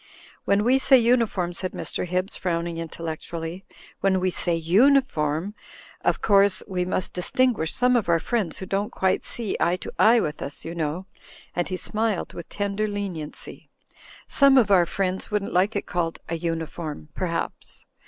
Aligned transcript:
"When 0.45 0.63
we 0.63 0.79
say 0.79 0.97
uniform," 0.97 1.53
said 1.53 1.73
Mr. 1.73 2.07
Hibbs, 2.07 2.35
frown 2.35 2.65
ing 2.65 2.79
intellectually, 2.79 3.65
"when 3.99 4.19
we 4.19 4.31
say 4.31 4.55
uniform, 4.55 5.53
of 6.03 6.23
course— 6.23 6.63
we 6.67 6.85
must 6.85 7.13
distinguish 7.13 7.71
some 7.75 7.95
of 7.95 8.09
our 8.09 8.19
friends 8.19 8.57
who 8.57 8.65
don't 8.65 8.89
quite 8.91 9.27
see 9.27 9.55
eye 9.59 9.75
to 9.75 9.91
eye 9.99 10.19
with 10.19 10.41
us, 10.41 10.65
you 10.65 10.73
know," 10.73 11.05
and 11.55 11.69
he 11.69 11.77
smiled 11.77 12.33
with 12.33 12.49
tender 12.49 12.87
leniency, 12.87 13.69
"some 14.27 14.57
of 14.57 14.71
our 14.71 14.87
friends 14.87 15.29
wouldn't 15.29 15.53
like 15.53 15.75
it 15.75 15.85
called 15.85 16.17
a 16.27 16.35
uniform 16.35 17.09
perhaps. 17.13 17.85